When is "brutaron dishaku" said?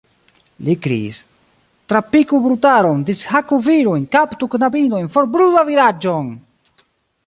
2.47-3.61